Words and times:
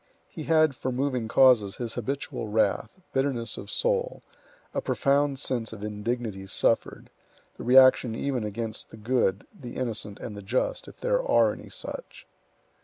He 0.29 0.45
had 0.45 0.75
for 0.75 0.91
moving 0.91 1.27
causes 1.27 1.75
his 1.75 1.93
habitual 1.93 2.47
wrath, 2.47 2.89
bitterness 3.13 3.55
of 3.55 3.69
soul, 3.69 4.23
a 4.73 4.81
profound 4.81 5.37
sense 5.37 5.73
of 5.73 5.83
indignities 5.83 6.51
suffered, 6.51 7.11
the 7.57 7.63
reaction 7.63 8.15
even 8.15 8.43
against 8.43 8.89
the 8.89 8.97
good, 8.97 9.45
the 9.53 9.75
innocent, 9.75 10.19
and 10.19 10.35
the 10.35 10.41
just, 10.41 10.87
if 10.87 10.99
there 10.99 11.21
are 11.21 11.53
any 11.53 11.69
such. 11.69 12.25